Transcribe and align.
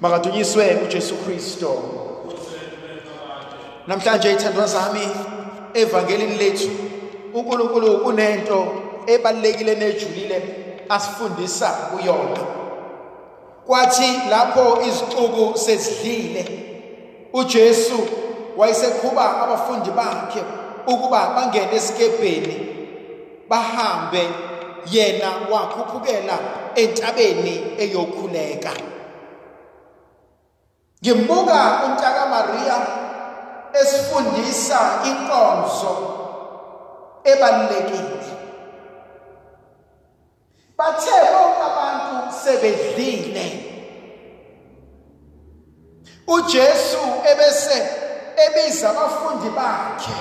Makadunyiswe 0.00 0.78
uJesu 0.84 1.14
Kristo. 1.16 1.82
Namhlanje 3.86 4.32
ithandwa 4.32 4.66
zami 4.66 5.08
evangelini 5.74 6.36
lethu 6.36 6.70
uNkulunkulu 7.34 7.98
kunento 7.98 8.66
ebalekile 9.06 9.74
nejulile 9.74 10.42
asifundisa 10.88 11.68
kuyona. 11.68 12.40
Kwathi 13.66 14.12
lapho 14.30 14.78
izixuku 14.82 15.58
sezidlile 15.58 16.44
uJesu 17.32 17.98
wayesekhuba 18.56 19.42
abafundi 19.42 19.90
bakhe 19.90 20.42
ukuba 20.86 21.30
bangene 21.36 21.76
esikebheni 21.76 22.68
bahambe 23.48 24.28
yena 24.90 25.30
wakhuphukela 25.50 26.38
entabeni 26.74 27.62
eyokhuleka 27.78 28.70
ngimbuka 31.02 31.60
untaka 31.86 32.26
Maria 32.26 32.76
esifundisa 33.80 34.78
inkonzo 35.04 35.94
ebalulekile. 37.24 38.18
Bathe 40.76 41.16
bonke 41.32 41.62
abantu 41.70 42.14
sebedlile. 42.42 43.68
uJesu 46.28 46.98
ebese 47.30 47.78
ebiza 48.44 48.90
abafundi 48.90 49.50
bakhe 49.50 50.18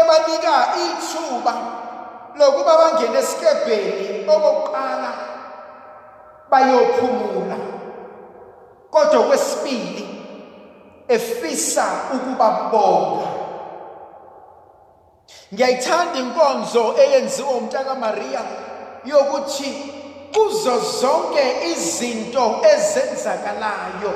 ebanika 0.00 0.54
ithuba 0.84 1.54
lokuba 2.38 2.72
bangene 2.78 3.18
esikebheni 3.18 4.28
okokuqala 4.28 5.10
bayophumula. 6.50 7.73
Kodwa 8.94 9.22
kwesibili 9.22 10.08
efisa 11.08 11.86
ukubabonga 12.14 13.26
ngiyayithanda 15.54 16.18
inkonzo 16.18 16.94
eyenziwa 16.98 17.50
umntaka 17.50 17.94
Maria 17.94 18.40
yokuthi 19.04 19.92
kuzo 20.34 20.78
zonke 20.78 21.44
izinto 21.70 22.60
ezenzakalayo 22.74 24.12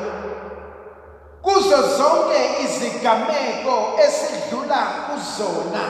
kuzo 1.43 1.83
zonke 1.97 2.41
izigameko 2.65 3.99
esidlula 4.07 4.87
kuzona. 5.07 5.85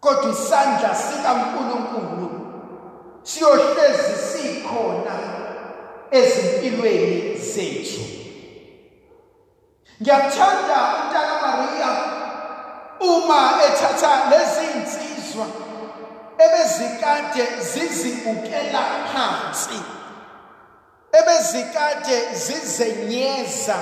Kodwa 0.00 0.30
isandla 0.30 0.94
sikaNkuluNkulu 0.94 2.30
siyohlezi 3.22 4.16
sikhona. 4.32 5.41
Ezimpilweni 6.12 7.36
zethu. 7.38 8.02
Ngiyathanda 10.02 10.78
untaka 10.98 11.34
Maria 11.42 11.90
uma 13.00 13.52
ethatha 13.66 14.30
lezi 14.30 14.78
insizwa 14.78 15.46
ebezikade 16.38 17.46
zizibukela 17.60 18.82
phansi 19.12 19.80
ebezikade 21.12 22.34
zizenyeza 22.34 23.76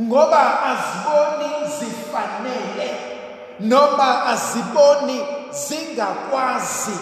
ngoba 0.00 0.62
aziboni 0.70 1.50
zifanele 1.78 2.90
noma 3.60 4.26
aziboni 4.26 5.26
zingakwazi 5.50 6.98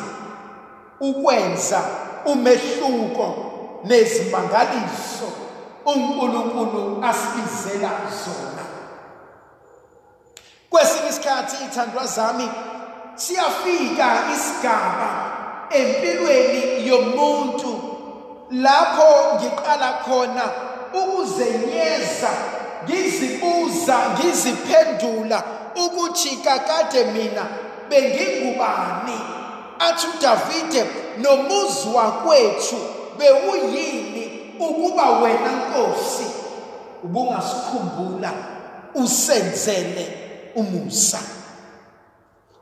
ukwenza 1.01 1.83
umehluko. 2.25 3.48
Nezimangaliso 3.85 5.29
uNkulunkulu 5.87 7.05
asibizela 7.05 7.91
zona. 8.25 8.65
Kwesinye 10.71 11.09
isikhathi 11.09 11.65
ithandwa 11.65 12.07
zami 12.07 12.49
siyafika 13.15 14.19
isigaba 14.35 15.11
empilweni 15.71 16.89
yomuntu 16.89 17.81
lapho 18.51 19.35
ngiqala 19.35 19.93
khona 19.93 20.43
ukuzenyeza 20.95 22.31
ngizibuza 22.85 23.99
ngiziphendula 24.15 25.43
ukuthi 25.77 26.37
kakade 26.37 27.05
mina 27.05 27.47
bengingubani. 27.89 29.21
Athi 29.79 30.07
uDavide 30.07 30.87
nomuzi 31.19 31.89
wakwethu 31.89 32.77
bewuyini 33.19 34.55
ukuba 34.61 35.11
wena 35.11 35.53
Nkosi 35.53 36.27
ubungasikhumbula 37.05 38.33
usenzele 38.95 40.07
umusa? 40.55 41.19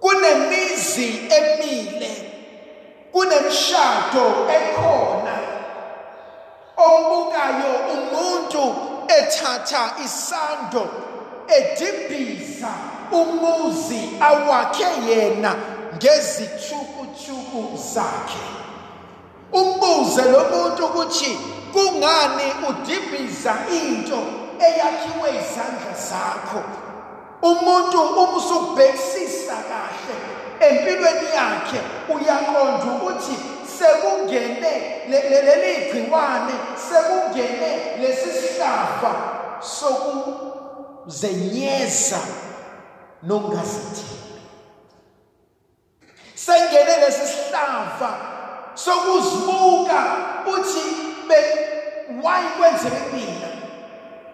Kunemizi 0.01 1.21
emile 1.31 2.11
kunemshado 3.13 4.27
ekhona 4.57 5.37
ombukayo 6.77 7.73
umuntu 7.95 8.75
ethatha 9.19 9.91
isando 10.05 10.89
edimbiza 11.49 12.69
umuzi 13.13 14.01
awakhe 14.21 14.87
yena 15.09 15.55
ngezithukuthuku 15.97 17.77
zakhe. 17.95 18.66
Umbuze 19.53 20.23
lo 20.23 20.41
muntu 20.51 20.87
ukuthi 20.87 21.39
kungani 21.73 22.47
udimbiza 22.69 23.55
into 23.71 24.19
eyakhiwe 24.67 25.29
izandla 25.41 25.95
zakho? 26.09 26.63
Umuntu 27.43 28.01
umusubhekisisa 28.23 29.57
kahle 29.71 30.17
empilweni 30.61 31.29
yakhe 31.35 31.81
uyaqonda 32.15 32.87
ukuthi 32.95 33.37
sekungene 33.79 34.73
leli 35.09 35.73
gciwane 35.91 36.55
sekungene 36.89 37.71
lesi 38.01 38.31
sihlava 38.41 39.13
sokuzenyeza 41.07 42.19
nokungazithembi. 43.23 44.41
Sengene 46.35 46.97
lesi 47.01 47.27
sihlava 47.27 48.36
sokuzibuka 48.77 49.99
uthi 50.47 50.87
why 52.23 52.43
kwenzeke 52.59 53.03
mina 53.13 53.49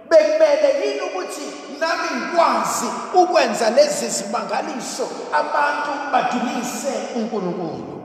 bekumele 0.08 0.86
yini 0.86 1.00
ukuthi 1.00 1.42
nami 1.80 2.08
ngikwazi 2.16 2.86
ukwenza 3.14 3.70
lezi 3.70 4.08
zimangaliso 4.08 5.08
abantu 5.32 5.90
badumise 6.12 6.92
uNkulunkulu 7.16 8.02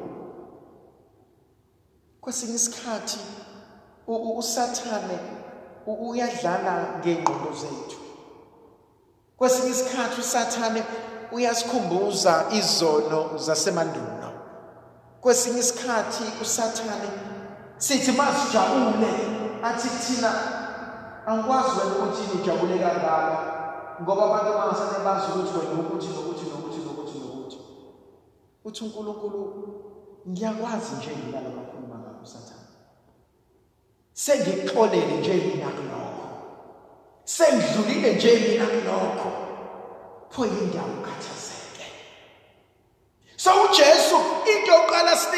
kwesinye 2.21 2.55
isikhathi 2.55 3.19
usathane 4.37 5.19
uyadlala 5.87 6.85
ngengqondo 6.99 7.51
zethu 7.61 7.99
kwesinye 9.37 9.69
isikhathi 9.69 10.21
usathane 10.21 10.83
uyasikhumbuza 11.31 12.45
izono 12.51 13.37
zasemandulo 13.37 14.16
kwesinye 15.27 15.59
isikhathi 15.59 16.23
usathane 16.41 17.09
sithi 17.77 18.11
masijabule 18.11 19.11
athi 19.63 19.89
thina 20.01 20.31
angikwazi 21.27 21.69
wena 21.79 21.95
ukuthi 21.95 22.23
ujabule 22.37 22.79
kangaka? 22.79 23.37
Ngoba 24.01 24.25
abantu 24.25 24.49
abangasane 24.51 24.99
bazi 25.05 25.25
ukuthi 25.31 25.53
wena 25.57 25.81
ukuthi 25.81 26.07
nokuthi 26.07 26.45
nokuthi 26.49 26.79
nokuthi 26.85 27.17
nokuthi. 27.19 27.57
Uthi 28.65 28.83
uNkulunkulu 28.83 29.41
ngiyakwazi 30.29 30.91
nje 30.95 31.09
yina 31.09 31.39
labakhuluma 31.45 31.95
ngabo 32.01 32.25
sathana 32.33 32.67
sengixolele 34.13 35.17
nje 35.17 35.33
yina 35.33 35.69
kulokho. 35.77 36.25
Sengidlulile 37.23 38.13
nje 38.15 38.31
mina 38.39 38.65
kulokho. 38.65 39.29
Pho 40.29 40.45
yindawo 40.45 40.93
ukhathazeke 40.99 41.57
so 43.37 43.51
uJesu 43.63 44.15
into 44.51 44.73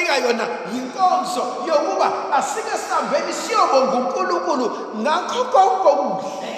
sinika 0.10 0.28
yona 0.28 0.48
yinkonzo 0.74 1.66
yokuba 1.68 2.34
asike 2.34 2.78
sihambeni 2.78 3.34
siyobonga 3.34 3.98
uNkulunkulu 3.98 4.66
ngakho 4.98 5.44
konke 5.46 5.88
okuhle. 5.88 6.56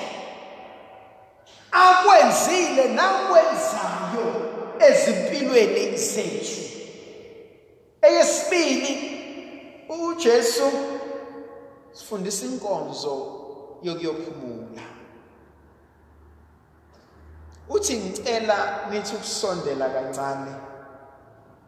Akwenzile 1.71 2.88
nakwenzayo 2.88 4.25
ezimpilweni 4.80 5.98
zethu. 5.98 6.62
Eyesibili 8.01 8.94
uJesu 9.89 10.71
sifundisa 11.92 12.45
inkonzo 12.45 13.38
yokuyophumula. 13.83 14.81
Uthi 17.69 17.97
ngicela 17.97 18.88
nithi 18.89 19.15
ukusondela 19.15 19.89
kancane 19.89 20.51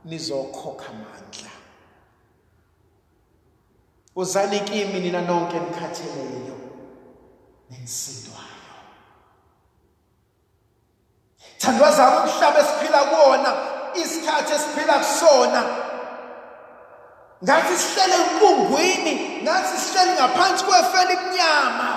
nizokhokha 0.06 0.90
amandla. 0.90 1.63
Uzani 4.16 4.60
kimi 4.60 5.00
nina 5.00 5.22
nonke 5.22 5.60
nikhatheleyo 5.60 6.58
nensidwayo 7.70 8.44
thandwa 11.58 11.92
zami 11.92 12.18
umhlaba 12.18 12.60
esiphila 12.60 13.00
kuwona 13.04 13.54
isikhathi 13.96 14.54
esiphila 14.54 14.94
kusona. 14.94 15.64
Ngathi 17.44 17.78
sihlele 17.78 18.16
enkungwini 18.24 19.14
ngathi 19.44 19.78
sihleli 19.78 20.12
ngaphansi 20.12 20.64
kwefeni 20.64 21.14
emnyama. 21.14 21.90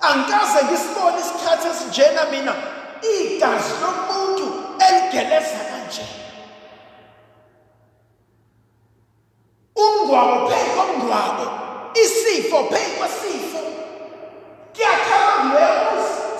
Angikaze 0.00 0.64
ngisibone 0.64 1.18
isikhathi 1.20 1.68
esinjena 1.68 2.24
mina. 2.30 2.54
Igazi 3.02 3.72
lomuntu 3.82 4.46
eligeleza 4.88 5.60
kanje. 5.70 6.04
Umngwabo 10.22 10.48
phezu 10.48 10.70
komngwabo 10.76 11.44
isifo 12.02 12.58
phezu 12.70 12.92
kwesifo 12.98 13.60
kuyakhalwa 14.74 15.34
kuleyo 15.42 15.92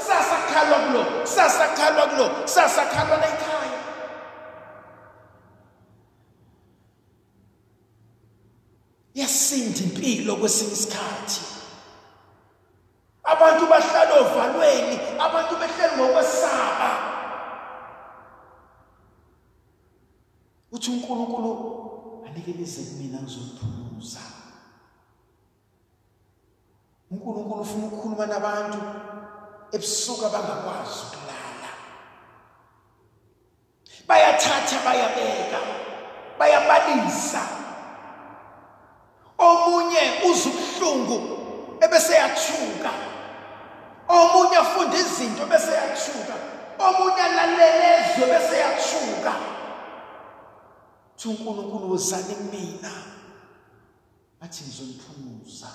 sasakhalwa 0.07 0.79
kulo 0.85 1.03
sasakhalwa 1.35 2.05
kulo 2.11 2.27
sasakhalwa 2.55 3.17
la 3.23 3.27
ekhaya 3.35 3.79
yasinda 9.15 9.79
impilo 9.87 10.37
kwesinye 10.37 10.73
isikhathi 10.73 11.41
anikelize 22.43 22.83
kumina 22.83 23.19
ngizophumuza 23.23 24.21
uNkulunkulu 27.11 27.63
ufuna 27.63 27.87
ukukhuluma 27.87 28.27
nabantu 28.27 28.79
ebusuku 29.73 30.27
abangakwazi 30.27 30.99
ukulala. 31.07 31.71
Bayathatha 34.09 34.77
bayabeka 34.85 35.61
bayabalisa. 36.39 37.43
Omunye 39.39 40.03
uzubuhlungu 40.31 41.19
ebese 41.81 42.15
yathuka. 42.15 42.93
Omunye 44.09 44.57
afunda 44.57 44.97
izinto 44.97 45.47
bese 45.47 45.73
yathuka. 45.73 46.35
Omunye 46.79 47.23
alalelezwe 47.23 48.25
bese 48.33 48.57
yathuka. 48.65 49.33
Thi 51.23 51.29
uNkulunkulu 51.29 51.91
wozani 51.91 52.35
mina 52.53 52.93
athi 54.41 54.65
ngizoniphumuza 54.65 55.69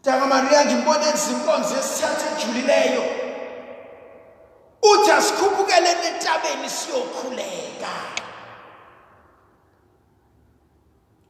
Ntaka 0.00 0.26
Maria 0.26 0.64
ngimbone 0.64 1.04
izinkonzo 1.14 1.76
yesithathu 1.76 2.24
ejulileyo. 2.32 3.04
Uthi 4.82 5.10
asikhuphukele 5.10 5.90
entabeni 6.08 6.70
siyokhuleka. 6.70 7.94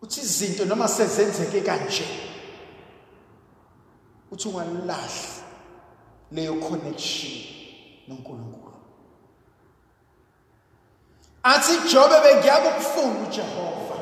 Uthi 0.03 0.21
izinto 0.21 0.65
noma 0.65 0.89
sezenzeke 0.89 1.61
kanje. 1.61 2.09
Uthi 4.31 4.49
ungalilahli 4.49 5.29
leyo 6.33 6.55
connection 6.55 7.43
noNkulunkulu. 8.09 8.57
Athi 11.53 11.75
Jobe 11.89 12.17
bengiyabe 12.25 12.69
ukufuna 12.69 13.21
uJehova 13.29 13.97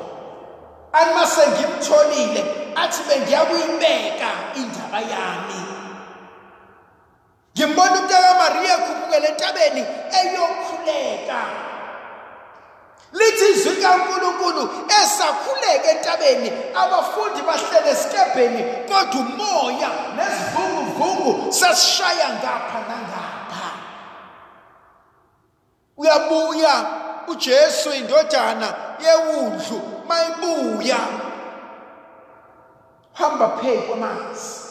animase 0.92 1.42
ngimtholile 1.46 2.44
athi 2.76 3.02
bengiyakuyibeka 3.08 4.30
indaba 4.56 5.00
yami. 5.00 5.60
Ngimbona 7.56 7.96
umntaka 8.00 8.34
Maria 8.40 8.74
ekhuphukele 8.74 9.28
entabeni 9.28 9.82
eyokhuleka. 10.18 11.40
Lithi 13.12 13.44
izwi 13.52 13.76
kaNkuluNkulu 13.82 14.62
esakhuleka 14.98 15.88
entabeni 15.90 16.48
abafundi 16.80 17.40
bahlele 17.48 17.90
esikebheni 17.90 18.62
kodwa 18.88 19.20
umoya 19.20 19.90
nesivunguvungu 20.16 21.52
sasishaya 21.52 22.28
ngapha 22.28 22.78
nangapha. 22.88 23.68
Uyabuya. 25.96 27.05
uJesu 27.28 27.92
indodana 27.92 28.74
yewundlu 29.04 29.80
mayibuya. 30.08 30.98
Hamba 33.12 33.48
phezu 33.48 33.82
kwamanzi. 33.82 34.66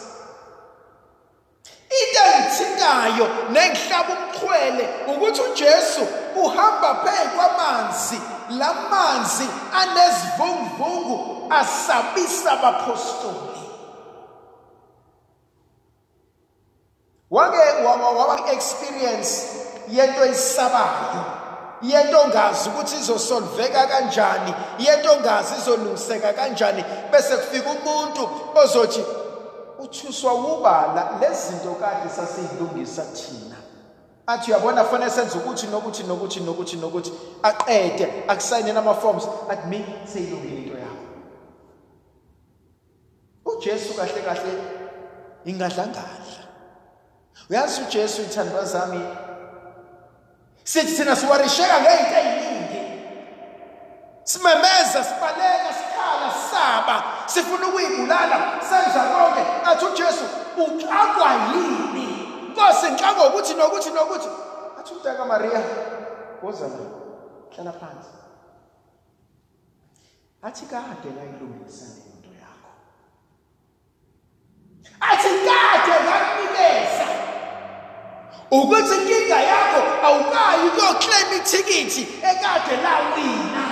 Into 1.89 2.19
engithintayo 2.35 3.27
nengihlaba 3.51 4.13
umxhwele 4.13 4.89
ukuthi 5.07 5.41
uJesu 5.41 6.07
uhamba 6.35 6.95
phezu 6.95 7.29
kwamanzi. 7.35 8.21
Lamanzi 8.49 9.47
anezivunguvungu 9.73 11.47
asabisa 11.49 12.51
abapostoli 12.51 13.55
wake 17.31 17.57
waba 17.83 18.51
experience 18.51 19.43
yento 19.87 20.25
eyisabayo. 20.25 21.44
Yento 21.81 22.21
ongazi 22.21 22.69
ukuthi 22.69 22.95
izosolveka 22.95 23.87
kanjani 23.87 24.53
yento 24.79 25.11
ongazi 25.11 25.53
izolungiseka 25.61 26.33
kanjani 26.33 26.85
bese 27.11 27.37
kufika 27.37 27.69
umuntu 27.69 28.29
ozothi 28.63 29.03
uthuswa 29.79 30.33
ubala 30.33 31.09
lezinto 31.21 31.75
kade 31.75 32.09
sasiyilungisa 32.09 33.01
thina. 33.01 33.55
Athi 34.27 34.51
uyabona 34.51 34.83
fanele 34.83 35.11
senze 35.11 35.37
ukuthi 35.37 35.67
nokuthi 35.67 36.03
nokuthi 36.03 36.39
nokuthi 36.39 36.75
nokuthi 36.75 37.11
aqede 37.43 38.23
akusayine 38.27 38.73
nama 38.73 38.93
forms 38.93 39.23
athi 39.49 39.67
mi 39.67 39.85
seyilungile 40.13 40.57
into 40.57 40.77
yakho. 40.77 41.05
uJesu 43.45 43.93
kahle 43.93 44.21
kahle 44.21 44.53
ingadlangadla 45.45 46.41
uyazi 47.49 47.81
uJesu 47.81 48.21
ithandwa 48.21 48.65
zami 48.65 48.99
sithi 50.65 50.91
thina 50.95 51.15
siwarisheka 51.15 51.75
ngezinto 51.81 52.17
eziningi 52.25 52.81
simemeza 54.23 54.99
sibaleka 55.09 55.69
sikhala 55.79 56.29
saba. 56.51 56.95
Sifuna 57.25 57.67
ukuyibulala 57.67 58.37
senza 58.69 59.01
konke 59.11 59.43
athi 59.69 59.85
uJesu 59.85 60.25
uxakwa 60.63 61.29
yini 61.53 62.07
Nkosi 62.49 62.91
ngixaka 62.91 63.21
ukuthi 63.27 63.53
nokuthi 63.53 63.89
nokuthi 63.89 64.29
athi 64.79 64.93
umntaka 64.93 65.25
Maria. 65.25 65.61
Woza 66.41 66.67
la 66.67 67.05
hlala 67.55 67.71
phansi 67.79 68.15
athi 70.41 70.65
kade 70.65 71.09
ngayilungisa 71.15 71.85
lento 72.05 72.31
yakho 72.41 72.71
athi 75.09 75.29
kade 75.47 75.93
ngakunikeza 76.05 77.07
ukuthi 78.61 78.95
inkinga 78.95 79.39
yakho 79.51 79.81
awukayi 80.05 80.67
ukuyoclaim 80.67 81.29
ithikithi 81.37 82.03
ekade 82.29 82.75
lawina. 82.83 83.65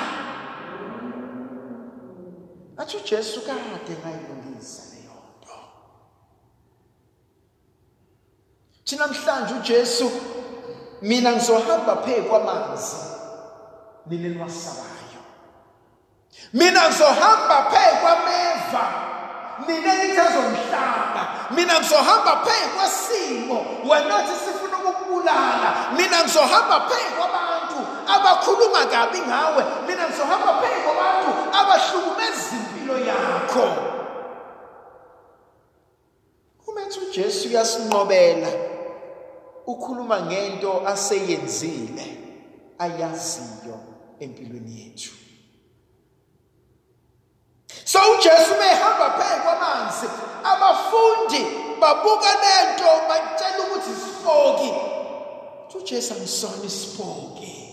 Athi 2.77 2.97
uJesu 2.97 3.41
kade 3.41 3.93
ngayilungisa 4.01 4.81
leyo 4.91 5.15
nto. 5.37 5.57
Thina 8.85 9.07
namhlanje 9.07 9.53
uJesu 9.53 10.11
mina 11.01 11.31
ngizohamba 11.31 11.95
phezu 11.95 12.23
kwamanzi 12.29 12.95
nini 14.05 14.29
niwasabayo 14.29 15.21
mina 16.53 16.87
ngizohamba 16.87 17.57
phezu 17.71 17.97
kwameva 18.01 18.83
nina 19.67 19.93
nithi 19.93 20.19
azomhlaba? 20.19 21.23
Mina 21.51 21.79
ngizohamba 21.79 22.35
phezu 22.45 22.69
kwesimo 22.75 23.65
wena 23.89 24.17
uthi 24.17 24.35
ukukubulala 25.23 25.93
mina 25.97 26.23
ngizohamba 26.23 26.79
phezu 26.79 27.15
kwabantu 27.17 27.75
abakhuluma 28.07 28.85
kabi 28.85 29.19
ngawe. 29.19 29.63
Mina 29.87 30.07
ngizohamba 30.07 30.61
phezu 30.61 30.81
kwabantu 30.83 31.29
abahlukumeza 31.53 32.55
impilo 32.55 32.97
yakho. 32.99 33.67
Umethi 36.67 36.99
uJesu 36.99 37.47
uyasinqobela 37.49 38.47
ukhuluma 39.67 40.21
ngento 40.21 40.87
aseyenzile 40.87 42.17
ayaziyo 42.79 43.79
empilweni 44.19 44.81
yethu. 44.81 45.13
So 47.85 47.99
uJesu 48.11 48.55
mehamba 48.59 49.09
phezu 49.09 49.41
kwamanzi 49.43 50.07
abafundi 50.43 51.45
babuka 51.79 52.29
lento 52.43 52.89
batshela 53.09 53.63
ukuthi 53.63 53.89
sifoki. 53.89 54.92
uJesu 55.77 56.13
angisona 56.13 56.65
isifoki 56.65 57.69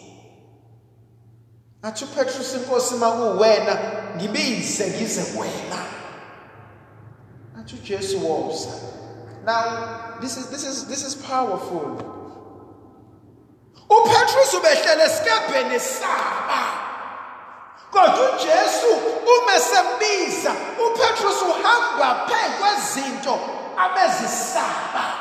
athi 1.83 2.05
uPetrus 2.05 2.55
inkosi 2.55 2.95
makuwena 2.95 3.79
ngibize 4.17 4.87
ngize 4.87 5.23
kuwena 5.23 5.85
athi 7.61 7.75
uJesu 7.75 8.31
woza 8.31 8.71
now 9.45 10.19
this 10.21 10.37
is 10.37 10.47
this 10.51 10.65
is 10.65 10.87
this 10.87 11.03
is 11.03 11.15
powerful. 11.15 11.97
Oh, 13.91 14.03
uPetrus 14.05 14.55
ubehlele 14.55 15.05
esikebheni 15.05 15.81
saba 15.81 16.63
kodwa 17.91 18.31
uJesu 18.31 18.87
uma 18.87 19.55
oh, 19.55 19.61
sembiza 19.61 20.53
uPetrus 20.87 21.43
uhamba 21.43 22.27
phezu 22.27 22.55
kwezinto 22.61 23.39
abezisaba 23.77 25.20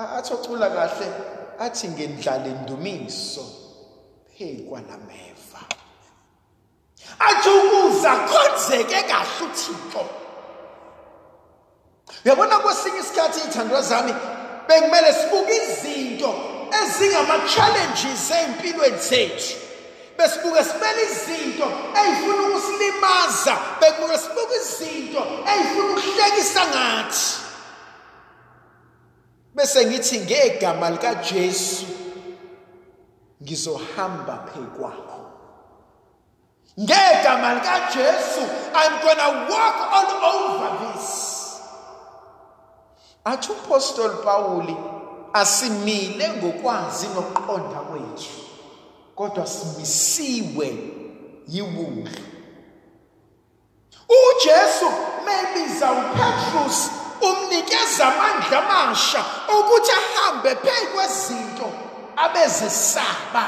athi 0.00 0.32
ocula 0.34 0.70
kahle 0.70 1.06
athi 1.58 1.88
ngendlala 1.88 2.46
indumiso 2.46 3.44
phezu 4.38 4.62
kwalameva 4.68 5.60
athi 7.18 7.48
ukuza 7.48 8.12
khonzeke 8.28 9.02
kahle 9.08 9.44
uThixo. 9.44 10.04
Yabona 12.24 12.58
kwesinye 12.58 12.98
isikhathi 12.98 13.40
ithandwa 13.40 13.82
zami 13.82 14.14
bekumele 14.68 15.12
sibuke 15.12 15.56
izinto 15.56 16.30
ezingama-challenges 16.78 18.30
ey'mpilweni 18.30 18.98
zethu. 18.98 19.56
Besibuke 20.18 20.64
sibele 20.64 21.02
izinto 21.12 21.66
ey'funa 22.00 22.42
ukusilimaza 22.48 23.54
bekubuke 23.80 24.18
sibuke 24.18 24.56
izinto 24.56 25.22
ey'funa 25.52 25.90
ukuhlekisa 25.92 26.62
ngathi. 26.66 27.49
Bese 29.60 29.86
ngithi 29.86 30.20
ngegama 30.20 30.90
likaJesu 30.90 31.86
ngizohamba 33.42 34.36
phezu 34.46 34.66
kwakho. 34.66 35.20
Ngegama 36.80 37.54
likaJesu 37.54 38.40
i'm 38.74 39.02
going 39.02 39.16
to 39.16 39.52
walk 39.52 39.76
all 39.92 40.10
over 40.34 40.92
this. 40.94 41.60
Athi 43.24 43.52
uPostoli 43.52 44.14
Pawuli 44.24 44.76
asimile 45.32 46.28
ngokwazi 46.28 47.06
nokuqonda 47.08 47.80
kwethu 47.80 48.30
kodwa 49.14 49.46
simisiwe 49.46 50.78
yiwundlu 51.48 52.20
uJesu 54.08 54.86
mebiza 55.24 55.92
uPetrus 55.92 56.99
umnikeza 57.28 58.06
amandla 58.08 58.58
amasha 58.58 59.24
ukuthi 59.58 59.92
ahambe 59.92 60.54
phezu 60.54 60.86
kwezinto 60.94 61.72
abezisaba 62.16 63.44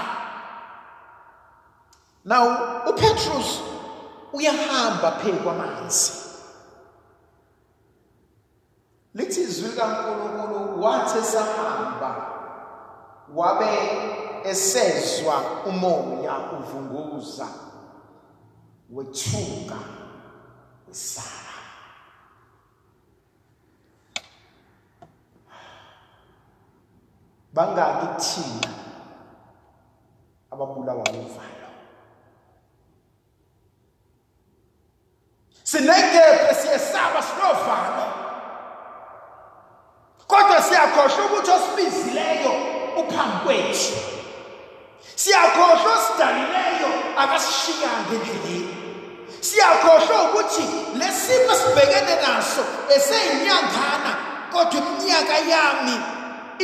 now 2.24 2.46
uPetrus 2.86 3.60
uyahamba 4.32 5.10
phezu 5.10 5.38
kwamanzi. 5.38 6.12
Lithi 9.14 9.40
izwi 9.40 9.68
kaNkulunkulu 9.76 10.82
wathi 10.82 11.18
esahamba 11.18 12.10
wabe 13.34 13.72
esezwa 14.44 15.34
umoya 15.66 16.34
uvunguza 16.58 17.48
wethuka 18.90 19.78
wesara 20.88 21.41
bangaki 27.52 28.06
thina 28.24 28.70
ababulawa 30.52 31.04
uvalo 31.10 31.68
sinekephe 35.64 36.54
siyesaba 36.54 37.22
sinovalo. 37.22 38.06
Kodwa 40.26 40.62
siyakhohlwa 40.62 41.24
ukuthi 41.26 41.50
osibizileyo 41.50 42.52
uphambi 43.00 43.36
kwethu. 43.44 43.94
Siyakhohlwa 45.16 45.92
osidalileyo 45.98 46.90
akasishiyanga 47.18 48.12
endleleni 48.14 48.82
siyakhohlwa 49.40 50.22
ukuthi 50.22 50.64
lesimo 50.94 51.54
sibhekene 51.54 52.14
naso 52.22 52.62
eseyinyangana 52.96 54.12
kodwa 54.52 54.80
iminyaka 54.80 55.36
yami 55.52 55.96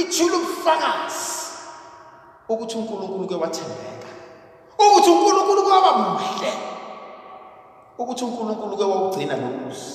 ithula 0.01 0.37
ubufakazi 0.37 1.39
ukuthi 2.49 2.77
uNkulunkulu 2.79 3.29
ke 3.29 3.35
wathembeka 3.35 4.11
ukuthi 4.79 5.11
uNkulunkulu 5.11 5.63
ke 5.63 5.71
waba 5.71 5.93
muhle 5.93 6.53
ukuthi 7.99 8.25
uNkulunkulu 8.25 8.77
ke 8.77 8.85
wawugcina 8.85 9.37
lokuzi 9.37 9.93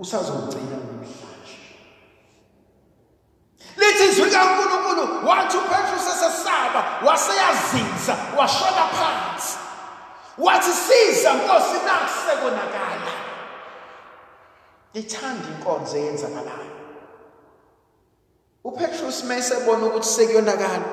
usazogcina 0.00 0.76
nomhla 0.76 1.32
lithi 3.76 4.04
izwi 4.04 4.30
kaNkulunkulu 4.30 5.28
wathi 5.28 5.56
uPetrus 5.56 6.06
esesaba 6.12 6.84
waseyazinza 7.06 8.16
washona 8.38 8.84
phansi 8.96 9.58
wathi 10.38 10.72
siza 10.72 11.32
Nkosi 11.34 11.76
nakusekonakala 11.86 13.12
ithanda 14.94 15.48
inkonzo 15.48 15.96
eyenzakalayo 15.96 16.71
uPetrus 18.64 19.24
mayesebona 19.24 19.86
ukuthi 19.86 20.08
sekuyonakala. 20.08 20.88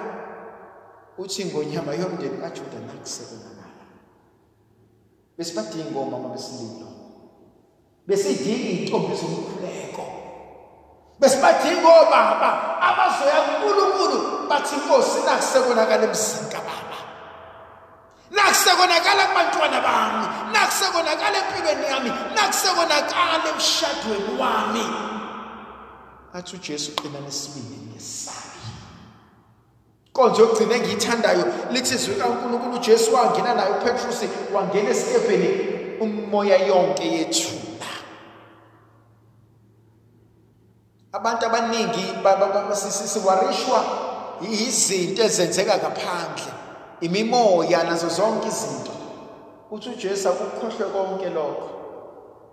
Uthi 1.17 1.45
ngonyama 1.45 1.93
yomndeni 1.93 2.37
kaJuda 2.41 2.79
nakusekonakala 2.87 3.85
besibadinga 5.37 5.87
ingoma 5.87 6.17
mabesililo 6.19 6.87
besidinga 8.07 8.69
intombi 8.69 9.15
zomkhuleko. 9.15 10.05
Besibadinga 11.19 11.89
obaba 12.01 12.51
abazoya 12.87 13.41
kuNkulunkulu 13.45 14.47
bathi 14.49 14.75
inkosi 14.75 15.19
nakusekonakala 15.25 16.03
emzini 16.03 16.47
baba 16.53 16.79
nakusekonakala 18.31 19.23
kubantwana 19.29 19.79
bami. 19.81 20.25
Nakusekonakala 20.53 21.37
empilweni 21.37 21.85
yami. 21.91 22.11
Nakusekonakala 22.35 23.47
emshadweni 23.53 24.33
wami. 24.39 24.85
Athi 26.33 26.55
uJesu 26.55 26.91
qina 26.91 27.19
nesibindi 27.19 27.75
ngesabi 27.91 28.59
konzo 30.13 30.41
yokugcina 30.41 30.75
engiyithandayo 30.75 31.45
lithi 31.71 31.95
izwi 31.95 32.15
kaNkulunkulu 32.15 32.75
uJesu 32.75 33.15
wangena 33.15 33.53
naye 33.53 33.71
uPetrus 33.71 34.19
wangena 34.53 34.89
esikepeni 34.89 35.49
umoya 35.99 36.57
yonke 36.57 37.05
yethu 37.11 37.53
abantu 41.11 41.45
abaningi 41.45 42.05
siwarishwa 42.91 43.83
izinto 44.41 45.23
ezenzeka 45.23 45.77
ngaphandle 45.77 46.51
imimoya 47.01 47.83
nazo 47.83 48.09
zonke 48.09 48.47
izinto. 48.47 48.91
Uthi 49.71 49.89
uJesu 49.89 50.29
akukhohlwe 50.29 50.85
konke 50.93 51.29
lokho. 51.29 51.69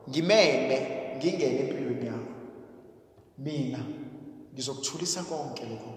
Ngimeme 0.08 0.76
ngingene 1.16 1.60
empilweni. 1.60 1.85
yakho 1.85 1.85
mina 3.38 3.78
ngizokuthulisa 4.54 5.22
konke 5.22 5.64
lokho 5.70 5.92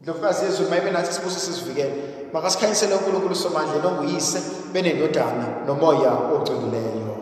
ndlovukazi 0.00 0.44
yezulu 0.44 0.70
mayibe 0.70 0.90
nathi 0.90 1.12
sibuso 1.12 1.38
sizivikele 1.40 1.94
makasikhanyisele 2.32 2.94
uNkulunkulu 2.94 3.34
somandla 3.34 3.82
nonguyise 3.82 4.42
benendodana 4.72 5.46
nomoya 5.66 6.12
ogcweleyo 6.34 7.15